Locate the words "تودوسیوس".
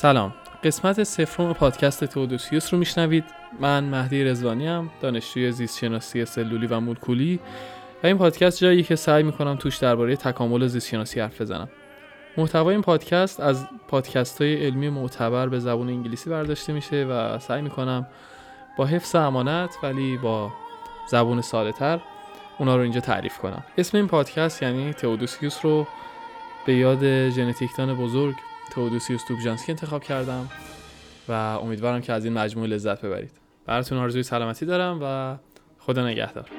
2.04-2.72